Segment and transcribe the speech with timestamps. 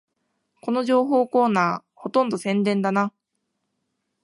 [0.63, 3.13] この情報コーナー、ほとんど宣伝だな